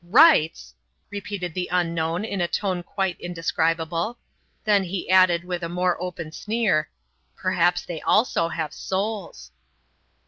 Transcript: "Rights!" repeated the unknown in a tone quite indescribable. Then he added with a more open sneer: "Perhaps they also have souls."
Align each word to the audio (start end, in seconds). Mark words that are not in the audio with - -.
"Rights!" 0.03 0.73
repeated 1.11 1.53
the 1.53 1.69
unknown 1.71 2.25
in 2.25 2.41
a 2.41 2.47
tone 2.47 2.81
quite 2.81 3.21
indescribable. 3.21 4.17
Then 4.63 4.83
he 4.85 5.07
added 5.11 5.43
with 5.43 5.61
a 5.61 5.69
more 5.69 5.95
open 6.01 6.31
sneer: 6.31 6.89
"Perhaps 7.35 7.85
they 7.85 8.01
also 8.01 8.47
have 8.47 8.73
souls." 8.73 9.51